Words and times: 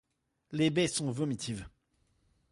Les 0.51 0.71
baies 0.71 0.87
sont 0.87 1.11
vomitives. 1.11 1.69